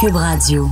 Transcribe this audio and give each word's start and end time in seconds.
Cube 0.00 0.16
Radio. 0.16 0.68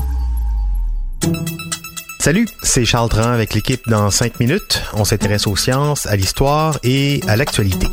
Salut, 2.20 2.46
c'est 2.62 2.84
Charles 2.84 3.08
Tran 3.08 3.30
avec 3.30 3.54
l'équipe 3.54 3.80
dans 3.88 4.10
5 4.10 4.38
minutes. 4.38 4.82
On 4.92 5.04
s'intéresse 5.04 5.46
aux 5.46 5.56
sciences, 5.56 6.04
à 6.04 6.16
l'histoire 6.16 6.78
et 6.82 7.22
à 7.26 7.36
l'actualité. 7.36 7.86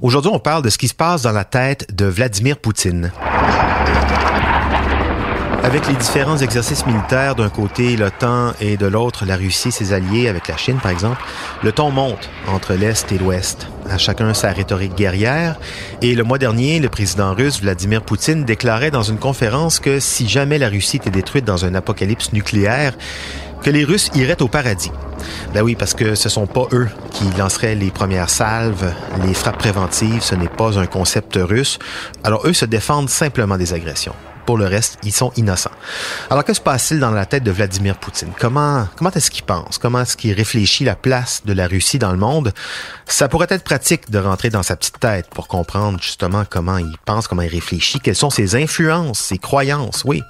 Aujourd'hui, 0.00 0.30
on 0.32 0.38
parle 0.38 0.62
de 0.62 0.70
ce 0.70 0.78
qui 0.78 0.88
se 0.88 0.94
passe 0.94 1.22
dans 1.22 1.32
la 1.32 1.44
tête 1.44 1.94
de 1.94 2.06
Vladimir 2.06 2.56
Poutine. 2.56 3.12
Avec 5.64 5.86
les 5.86 5.94
différents 5.94 6.38
exercices 6.38 6.84
militaires 6.86 7.36
d'un 7.36 7.48
côté 7.48 7.96
l'OTAN 7.96 8.52
et 8.60 8.76
de 8.76 8.86
l'autre 8.86 9.24
la 9.24 9.36
Russie 9.36 9.70
ses 9.70 9.92
alliés 9.92 10.28
avec 10.28 10.48
la 10.48 10.56
Chine 10.56 10.78
par 10.82 10.90
exemple, 10.90 11.22
le 11.62 11.70
ton 11.70 11.90
monte 11.90 12.28
entre 12.48 12.74
l'Est 12.74 13.12
et 13.12 13.18
l'Ouest. 13.18 13.68
À 13.88 13.96
chacun 13.96 14.34
sa 14.34 14.50
rhétorique 14.50 14.96
guerrière. 14.96 15.56
Et 16.00 16.16
le 16.16 16.24
mois 16.24 16.38
dernier, 16.38 16.80
le 16.80 16.88
président 16.88 17.32
russe 17.32 17.60
Vladimir 17.60 18.02
Poutine 18.02 18.44
déclarait 18.44 18.90
dans 18.90 19.02
une 19.02 19.18
conférence 19.18 19.78
que 19.78 20.00
si 20.00 20.28
jamais 20.28 20.58
la 20.58 20.68
Russie 20.68 20.96
était 20.96 21.10
détruite 21.10 21.44
dans 21.44 21.64
un 21.64 21.74
apocalypse 21.76 22.32
nucléaire, 22.32 22.94
que 23.62 23.70
les 23.70 23.84
Russes 23.84 24.10
iraient 24.16 24.42
au 24.42 24.48
paradis. 24.48 24.90
Ben 25.54 25.62
oui, 25.62 25.76
parce 25.76 25.94
que 25.94 26.16
ce 26.16 26.28
sont 26.28 26.48
pas 26.48 26.66
eux 26.72 26.88
qui 27.12 27.24
lanceraient 27.38 27.76
les 27.76 27.92
premières 27.92 28.30
salves, 28.30 28.92
les 29.24 29.34
frappes 29.34 29.58
préventives, 29.58 30.22
ce 30.22 30.34
n'est 30.34 30.48
pas 30.48 30.80
un 30.80 30.86
concept 30.86 31.38
russe. 31.40 31.78
Alors 32.24 32.46
eux 32.48 32.52
se 32.52 32.64
défendent 32.64 33.08
simplement 33.08 33.56
des 33.56 33.72
agressions. 33.72 34.14
Pour 34.46 34.58
le 34.58 34.66
reste, 34.66 34.98
ils 35.04 35.12
sont 35.12 35.32
innocents. 35.36 35.70
Alors, 36.30 36.44
que 36.44 36.52
se 36.52 36.60
passe-t-il 36.60 37.00
dans 37.00 37.10
la 37.10 37.26
tête 37.26 37.44
de 37.44 37.50
Vladimir 37.50 37.96
Poutine? 37.96 38.32
Comment, 38.38 38.88
est-ce 39.14 39.30
qu'il 39.30 39.44
pense? 39.44 39.78
Comment 39.78 40.00
est-ce 40.00 40.16
qu'il 40.16 40.32
réfléchit 40.32 40.84
la 40.84 40.96
place 40.96 41.42
de 41.44 41.52
la 41.52 41.66
Russie 41.66 41.98
dans 41.98 42.12
le 42.12 42.18
monde? 42.18 42.52
Ça 43.06 43.28
pourrait 43.28 43.46
être 43.50 43.64
pratique 43.64 44.10
de 44.10 44.18
rentrer 44.18 44.50
dans 44.50 44.62
sa 44.62 44.76
petite 44.76 44.98
tête 44.98 45.28
pour 45.30 45.48
comprendre 45.48 46.00
justement 46.00 46.44
comment 46.48 46.78
il 46.78 46.96
pense, 47.04 47.28
comment 47.28 47.42
il 47.42 47.48
réfléchit, 47.48 48.00
quelles 48.00 48.16
sont 48.16 48.30
ses 48.30 48.56
influences, 48.56 49.20
ses 49.20 49.38
croyances, 49.38 50.02
oui. 50.04 50.22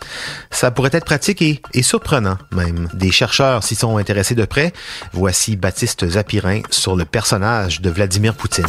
Ça 0.50 0.70
pourrait 0.70 0.90
être 0.92 1.04
pratique 1.04 1.40
et, 1.42 1.62
et 1.72 1.82
surprenant 1.82 2.38
même. 2.50 2.88
Des 2.92 3.10
chercheurs 3.10 3.64
s'y 3.64 3.74
sont 3.74 3.96
intéressés 3.96 4.34
de 4.34 4.44
près. 4.44 4.72
Voici 5.12 5.56
Baptiste 5.56 6.08
Zapirin 6.08 6.60
sur 6.70 6.96
le 6.96 7.04
personnage 7.04 7.80
de 7.80 7.90
Vladimir 7.90 8.34
Poutine. 8.34 8.66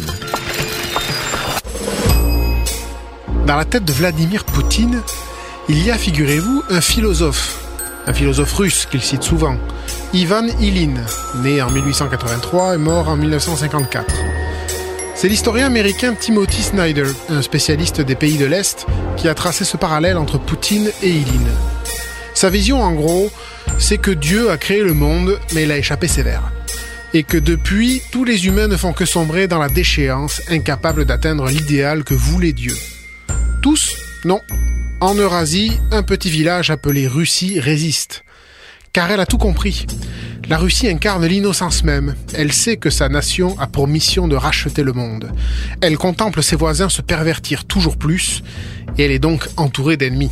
Dans 3.46 3.56
la 3.56 3.64
tête 3.66 3.84
de 3.84 3.92
Vladimir 3.92 4.44
Poutine, 4.44 5.02
il 5.68 5.82
y 5.82 5.90
a, 5.90 5.96
figurez-vous, 5.96 6.62
un 6.68 6.80
philosophe, 6.80 7.58
un 8.06 8.12
philosophe 8.12 8.52
russe 8.52 8.86
qu'il 8.90 9.02
cite 9.02 9.22
souvent, 9.22 9.56
Ivan 10.12 10.46
Ilin, 10.60 10.94
né 11.42 11.62
en 11.62 11.70
1883 11.70 12.74
et 12.74 12.78
mort 12.78 13.08
en 13.08 13.16
1954. 13.16 14.14
C'est 15.14 15.28
l'historien 15.28 15.66
américain 15.66 16.14
Timothy 16.14 16.62
Snyder, 16.62 17.06
un 17.30 17.40
spécialiste 17.40 18.00
des 18.02 18.14
pays 18.14 18.36
de 18.36 18.44
l'Est, 18.44 18.86
qui 19.16 19.26
a 19.28 19.34
tracé 19.34 19.64
ce 19.64 19.76
parallèle 19.76 20.18
entre 20.18 20.38
Poutine 20.38 20.90
et 21.02 21.10
Ilin. 21.10 21.50
Sa 22.34 22.50
vision, 22.50 22.82
en 22.82 22.92
gros, 22.92 23.30
c'est 23.78 23.98
que 23.98 24.10
Dieu 24.10 24.50
a 24.50 24.58
créé 24.58 24.82
le 24.82 24.92
monde, 24.92 25.38
mais 25.54 25.62
il 25.62 25.72
a 25.72 25.78
échappé 25.78 26.08
sévère. 26.08 26.52
Et 27.14 27.22
que 27.22 27.38
depuis, 27.38 28.02
tous 28.10 28.24
les 28.24 28.46
humains 28.46 28.68
ne 28.68 28.76
font 28.76 28.92
que 28.92 29.06
sombrer 29.06 29.46
dans 29.46 29.60
la 29.60 29.68
déchéance, 29.68 30.42
incapables 30.50 31.04
d'atteindre 31.06 31.46
l'idéal 31.46 32.04
que 32.04 32.14
voulait 32.14 32.52
Dieu. 32.52 32.76
Tous? 33.62 33.96
Non, 34.24 34.40
en 35.00 35.14
Eurasie, 35.14 35.72
un 35.90 36.02
petit 36.02 36.30
village 36.30 36.70
appelé 36.70 37.06
Russie 37.06 37.60
résiste. 37.60 38.24
Car 38.92 39.10
elle 39.10 39.20
a 39.20 39.26
tout 39.26 39.38
compris. 39.38 39.86
La 40.48 40.58
Russie 40.58 40.88
incarne 40.88 41.26
l'innocence 41.26 41.84
même. 41.84 42.14
Elle 42.34 42.52
sait 42.52 42.76
que 42.76 42.90
sa 42.90 43.08
nation 43.08 43.58
a 43.58 43.66
pour 43.66 43.88
mission 43.88 44.28
de 44.28 44.36
racheter 44.36 44.82
le 44.82 44.92
monde. 44.92 45.32
Elle 45.80 45.96
contemple 45.96 46.42
ses 46.42 46.56
voisins 46.56 46.88
se 46.88 47.02
pervertir 47.02 47.64
toujours 47.64 47.96
plus, 47.96 48.42
et 48.98 49.04
elle 49.04 49.10
est 49.10 49.18
donc 49.18 49.48
entourée 49.56 49.96
d'ennemis. 49.96 50.30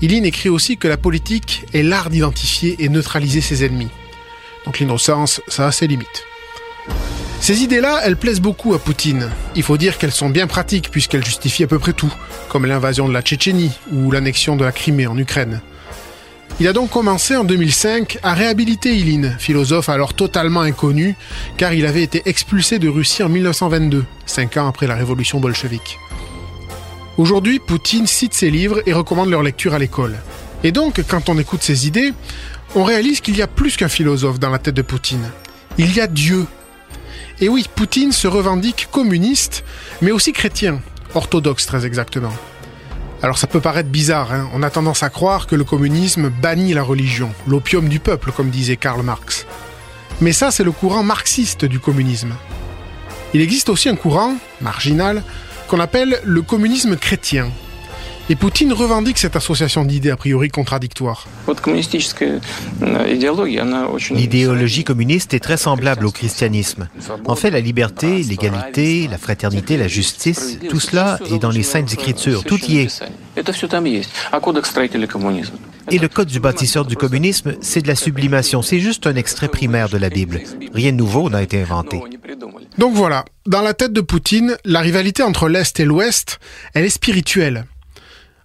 Ilin 0.00 0.24
écrit 0.24 0.48
aussi 0.48 0.76
que 0.76 0.88
la 0.88 0.96
politique 0.96 1.64
est 1.72 1.82
l'art 1.82 2.10
d'identifier 2.10 2.76
et 2.78 2.88
neutraliser 2.88 3.40
ses 3.40 3.64
ennemis. 3.64 3.90
Donc 4.64 4.78
l'innocence, 4.78 5.40
ça 5.48 5.66
a 5.66 5.72
ses 5.72 5.86
limites. 5.86 6.24
Ces 7.40 7.62
idées-là, 7.62 8.00
elles 8.04 8.16
plaisent 8.16 8.40
beaucoup 8.40 8.74
à 8.74 8.78
Poutine. 8.78 9.30
Il 9.54 9.62
faut 9.62 9.76
dire 9.76 9.98
qu'elles 9.98 10.12
sont 10.12 10.30
bien 10.30 10.46
pratiques 10.46 10.90
puisqu'elles 10.90 11.24
justifient 11.24 11.64
à 11.64 11.68
peu 11.68 11.78
près 11.78 11.92
tout, 11.92 12.12
comme 12.48 12.66
l'invasion 12.66 13.08
de 13.08 13.12
la 13.12 13.22
Tchétchénie 13.22 13.72
ou 13.92 14.10
l'annexion 14.10 14.56
de 14.56 14.64
la 14.64 14.72
Crimée 14.72 15.06
en 15.06 15.16
Ukraine. 15.16 15.60
Il 16.58 16.66
a 16.68 16.72
donc 16.72 16.88
commencé 16.90 17.36
en 17.36 17.44
2005 17.44 18.18
à 18.22 18.32
réhabiliter 18.32 18.96
Ilin, 18.96 19.30
philosophe 19.38 19.90
alors 19.90 20.14
totalement 20.14 20.62
inconnu, 20.62 21.14
car 21.58 21.74
il 21.74 21.84
avait 21.84 22.02
été 22.02 22.22
expulsé 22.24 22.78
de 22.78 22.88
Russie 22.88 23.22
en 23.22 23.28
1922, 23.28 24.04
cinq 24.24 24.56
ans 24.56 24.66
après 24.66 24.86
la 24.86 24.94
révolution 24.94 25.38
bolchevique. 25.38 25.98
Aujourd'hui, 27.18 27.58
Poutine 27.58 28.06
cite 28.06 28.32
ses 28.32 28.50
livres 28.50 28.80
et 28.86 28.94
recommande 28.94 29.30
leur 29.30 29.42
lecture 29.42 29.74
à 29.74 29.78
l'école. 29.78 30.16
Et 30.64 30.72
donc, 30.72 31.02
quand 31.06 31.28
on 31.28 31.38
écoute 31.38 31.62
ses 31.62 31.86
idées, 31.86 32.14
on 32.74 32.84
réalise 32.84 33.20
qu'il 33.20 33.36
y 33.36 33.42
a 33.42 33.46
plus 33.46 33.76
qu'un 33.76 33.88
philosophe 33.88 34.40
dans 34.40 34.50
la 34.50 34.58
tête 34.58 34.74
de 34.74 34.82
Poutine. 34.82 35.30
Il 35.76 35.94
y 35.94 36.00
a 36.00 36.06
Dieu, 36.06 36.46
et 37.40 37.48
oui, 37.48 37.66
Poutine 37.74 38.12
se 38.12 38.28
revendique 38.28 38.88
communiste, 38.90 39.64
mais 40.00 40.10
aussi 40.10 40.32
chrétien, 40.32 40.80
orthodoxe 41.14 41.66
très 41.66 41.84
exactement. 41.84 42.32
Alors 43.22 43.38
ça 43.38 43.46
peut 43.46 43.60
paraître 43.60 43.88
bizarre, 43.88 44.32
hein. 44.32 44.48
on 44.54 44.62
a 44.62 44.70
tendance 44.70 45.02
à 45.02 45.08
croire 45.08 45.46
que 45.46 45.56
le 45.56 45.64
communisme 45.64 46.28
bannit 46.28 46.74
la 46.74 46.82
religion, 46.82 47.32
l'opium 47.46 47.88
du 47.88 47.98
peuple, 47.98 48.32
comme 48.32 48.50
disait 48.50 48.76
Karl 48.76 49.02
Marx. 49.02 49.46
Mais 50.20 50.32
ça, 50.32 50.50
c'est 50.50 50.64
le 50.64 50.72
courant 50.72 51.02
marxiste 51.02 51.64
du 51.64 51.78
communisme. 51.78 52.34
Il 53.34 53.40
existe 53.40 53.68
aussi 53.68 53.88
un 53.88 53.96
courant, 53.96 54.34
marginal, 54.60 55.22
qu'on 55.68 55.80
appelle 55.80 56.20
le 56.24 56.42
communisme 56.42 56.96
chrétien, 56.96 57.50
et 58.28 58.34
Poutine 58.34 58.72
revendique 58.72 59.18
cette 59.18 59.36
association 59.36 59.84
d'idées 59.84 60.10
a 60.10 60.16
priori 60.16 60.48
contradictoires. 60.48 61.26
L'idéologie 64.10 64.84
communiste 64.84 65.34
est 65.34 65.40
très 65.40 65.56
semblable 65.56 66.06
au 66.06 66.10
christianisme. 66.10 66.88
En 67.26 67.36
fait, 67.36 67.50
la 67.50 67.60
liberté, 67.60 68.22
l'égalité, 68.22 69.08
la 69.08 69.18
fraternité, 69.18 69.76
la 69.76 69.88
justice, 69.88 70.58
tout 70.68 70.80
cela 70.80 71.18
est 71.30 71.38
dans 71.38 71.50
les 71.50 71.62
saintes 71.62 71.92
écritures, 71.92 72.44
tout 72.44 72.58
y 72.68 72.78
est. 72.78 73.02
Et 75.92 75.98
le 75.98 76.08
code 76.08 76.28
du 76.28 76.40
bâtisseur 76.40 76.84
du 76.84 76.96
communisme, 76.96 77.54
c'est 77.60 77.82
de 77.82 77.88
la 77.88 77.94
sublimation, 77.94 78.60
c'est 78.60 78.80
juste 78.80 79.06
un 79.06 79.14
extrait 79.14 79.48
primaire 79.48 79.88
de 79.88 79.98
la 79.98 80.10
Bible. 80.10 80.40
Rien 80.74 80.90
de 80.90 80.96
nouveau 80.96 81.30
n'a 81.30 81.42
été 81.42 81.62
inventé. 81.62 82.02
Donc 82.76 82.94
voilà, 82.94 83.24
dans 83.46 83.62
la 83.62 83.72
tête 83.72 83.92
de 83.92 84.00
Poutine, 84.00 84.56
la 84.64 84.80
rivalité 84.80 85.22
entre 85.22 85.48
l'Est 85.48 85.78
et 85.78 85.84
l'Ouest, 85.84 86.40
elle 86.74 86.84
est 86.84 86.90
spirituelle. 86.90 87.66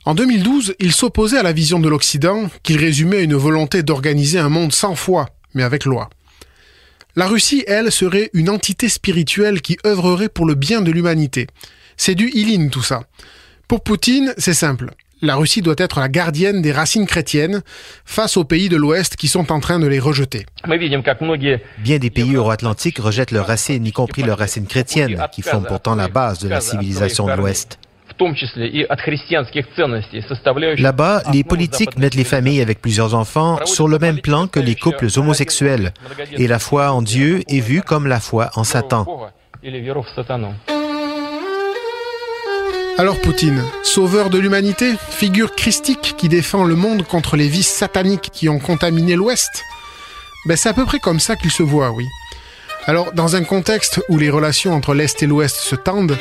En 0.03 0.15
2012, 0.15 0.73
il 0.79 0.93
s'opposait 0.93 1.37
à 1.37 1.43
la 1.43 1.53
vision 1.53 1.79
de 1.79 1.87
l'Occident, 1.87 2.49
qu'il 2.63 2.77
résumait 2.77 3.17
à 3.17 3.21
une 3.21 3.35
volonté 3.35 3.83
d'organiser 3.83 4.39
un 4.39 4.49
monde 4.49 4.73
sans 4.73 4.95
foi, 4.95 5.27
mais 5.53 5.61
avec 5.61 5.85
loi. 5.85 6.09
La 7.15 7.27
Russie, 7.27 7.63
elle, 7.67 7.91
serait 7.91 8.31
une 8.33 8.49
entité 8.49 8.89
spirituelle 8.89 9.61
qui 9.61 9.77
œuvrerait 9.85 10.29
pour 10.29 10.47
le 10.47 10.55
bien 10.55 10.81
de 10.81 10.91
l'humanité. 10.91 11.45
C'est 11.97 12.15
du 12.15 12.29
Ilin 12.29 12.69
tout 12.69 12.81
ça. 12.81 13.03
Pour 13.67 13.83
Poutine, 13.83 14.33
c'est 14.37 14.55
simple. 14.55 14.89
La 15.21 15.35
Russie 15.35 15.61
doit 15.61 15.75
être 15.77 15.99
la 15.99 16.09
gardienne 16.09 16.63
des 16.63 16.71
racines 16.71 17.05
chrétiennes 17.05 17.61
face 18.03 18.37
aux 18.37 18.43
pays 18.43 18.69
de 18.69 18.77
l'Ouest 18.77 19.17
qui 19.17 19.27
sont 19.27 19.51
en 19.51 19.59
train 19.59 19.77
de 19.77 19.85
les 19.85 19.99
rejeter. 19.99 20.47
Bien 21.77 21.99
des 21.99 22.09
pays 22.09 22.33
euro-atlantiques 22.33 22.97
rejettent 22.97 23.29
leurs 23.29 23.45
racines, 23.45 23.85
y 23.85 23.91
compris 23.91 24.23
leurs 24.23 24.39
racines 24.39 24.65
chrétiennes, 24.65 25.23
qui 25.31 25.43
forment 25.43 25.67
pourtant 25.67 25.93
la 25.93 26.07
base 26.07 26.39
de 26.39 26.49
la 26.49 26.59
civilisation 26.59 27.27
de 27.27 27.33
l'Ouest. 27.33 27.77
Là-bas, 30.77 31.23
les 31.33 31.43
politiques 31.43 31.97
mettent 31.97 32.15
les 32.15 32.23
familles 32.23 32.61
avec 32.61 32.81
plusieurs 32.81 33.15
enfants 33.15 33.59
sur 33.65 33.87
le 33.87 33.99
même 33.99 34.19
plan 34.19 34.47
que 34.47 34.59
les 34.59 34.75
couples 34.75 35.07
homosexuels, 35.15 35.93
et 36.33 36.47
la 36.47 36.59
foi 36.59 36.91
en 36.91 37.01
Dieu 37.01 37.43
est 37.47 37.59
vue 37.59 37.81
comme 37.81 38.07
la 38.07 38.19
foi 38.19 38.51
en 38.55 38.63
Satan. 38.63 39.05
Alors 42.97 43.19
Poutine, 43.19 43.63
sauveur 43.83 44.29
de 44.29 44.37
l'humanité, 44.37 44.93
figure 45.09 45.55
christique 45.55 46.15
qui 46.17 46.29
défend 46.29 46.63
le 46.63 46.75
monde 46.75 47.03
contre 47.03 47.35
les 47.35 47.47
vices 47.47 47.71
sataniques 47.71 48.29
qui 48.31 48.49
ont 48.49 48.59
contaminé 48.59 49.15
l'Ouest 49.15 49.63
ben, 50.45 50.55
C'est 50.55 50.69
à 50.69 50.73
peu 50.73 50.85
près 50.85 50.99
comme 50.99 51.19
ça 51.19 51.35
qu'il 51.35 51.51
se 51.51 51.63
voit, 51.63 51.91
oui. 51.91 52.05
Alors, 52.85 53.11
dans 53.13 53.35
un 53.35 53.43
contexte 53.43 54.01
où 54.09 54.17
les 54.17 54.29
relations 54.29 54.73
entre 54.73 54.93
l'Est 54.93 55.21
et 55.21 55.27
l'Ouest 55.27 55.57
se 55.57 55.75
tendent, 55.75 56.17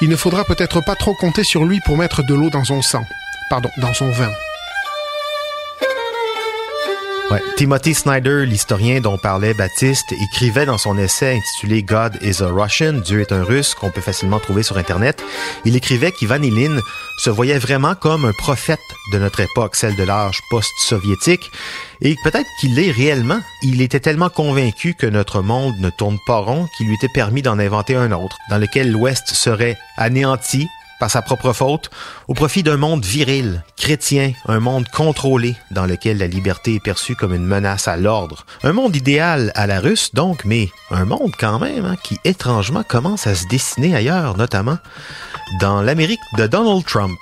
il 0.00 0.08
ne 0.08 0.16
faudra 0.16 0.44
peut-être 0.44 0.80
pas 0.80 0.94
trop 0.94 1.14
compter 1.14 1.44
sur 1.44 1.64
lui 1.64 1.80
pour 1.80 1.96
mettre 1.96 2.22
de 2.22 2.34
l'eau 2.34 2.50
dans 2.50 2.64
son 2.64 2.82
sang. 2.82 3.06
Pardon, 3.50 3.70
dans 3.78 3.94
son 3.94 4.10
vin. 4.10 4.30
Ouais. 7.30 7.42
Timothy 7.58 7.94
Snyder, 7.94 8.46
l'historien 8.46 9.00
dont 9.00 9.18
parlait 9.18 9.52
Baptiste, 9.52 10.12
écrivait 10.12 10.64
dans 10.64 10.78
son 10.78 10.96
essai 10.96 11.36
intitulé 11.36 11.82
God 11.82 12.18
is 12.22 12.42
a 12.42 12.48
Russian, 12.48 12.94
Dieu 12.94 13.20
est 13.20 13.32
un 13.32 13.44
russe, 13.44 13.74
qu'on 13.74 13.90
peut 13.90 14.00
facilement 14.00 14.38
trouver 14.38 14.62
sur 14.62 14.78
Internet. 14.78 15.22
Il 15.66 15.76
écrivait 15.76 16.10
qu'Ivan 16.10 16.42
Ilin 16.42 16.80
se 17.18 17.28
voyait 17.28 17.58
vraiment 17.58 17.94
comme 17.94 18.24
un 18.24 18.32
prophète 18.32 18.80
de 19.12 19.18
notre 19.18 19.40
époque, 19.40 19.76
celle 19.76 19.94
de 19.96 20.04
l'âge 20.04 20.40
post-soviétique, 20.48 21.50
et 22.00 22.16
peut-être 22.24 22.48
qu'il 22.60 22.74
l'est 22.76 22.92
réellement. 22.92 23.40
Il 23.62 23.82
était 23.82 24.00
tellement 24.00 24.30
convaincu 24.30 24.94
que 24.94 25.06
notre 25.06 25.42
monde 25.42 25.74
ne 25.80 25.90
tourne 25.90 26.18
pas 26.26 26.38
rond 26.38 26.66
qu'il 26.78 26.86
lui 26.86 26.94
était 26.94 27.12
permis 27.12 27.42
d'en 27.42 27.58
inventer 27.58 27.94
un 27.94 28.12
autre, 28.12 28.38
dans 28.48 28.58
lequel 28.58 28.90
l'Ouest 28.90 29.34
serait 29.34 29.76
anéanti, 29.98 30.66
par 30.98 31.10
sa 31.10 31.22
propre 31.22 31.52
faute, 31.52 31.90
au 32.26 32.34
profit 32.34 32.62
d'un 32.62 32.76
monde 32.76 33.04
viril, 33.04 33.62
chrétien, 33.76 34.32
un 34.46 34.60
monde 34.60 34.88
contrôlé, 34.88 35.56
dans 35.70 35.86
lequel 35.86 36.18
la 36.18 36.26
liberté 36.26 36.74
est 36.74 36.82
perçue 36.82 37.16
comme 37.16 37.34
une 37.34 37.46
menace 37.46 37.88
à 37.88 37.96
l'ordre. 37.96 38.44
Un 38.62 38.72
monde 38.72 38.96
idéal 38.96 39.52
à 39.54 39.66
la 39.66 39.80
russe, 39.80 40.14
donc, 40.14 40.44
mais 40.44 40.70
un 40.90 41.04
monde 41.04 41.32
quand 41.38 41.58
même 41.58 41.84
hein, 41.84 41.96
qui 42.02 42.18
étrangement 42.24 42.82
commence 42.82 43.26
à 43.26 43.34
se 43.34 43.46
dessiner 43.46 43.94
ailleurs, 43.94 44.36
notamment 44.36 44.78
dans 45.60 45.82
l'Amérique 45.82 46.20
de 46.36 46.46
Donald 46.46 46.84
Trump. 46.84 47.18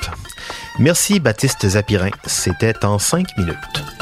Merci 0.78 1.20
Baptiste 1.20 1.68
Zapirin, 1.68 2.10
c'était 2.26 2.84
en 2.84 2.98
cinq 2.98 3.26
minutes. 3.38 3.95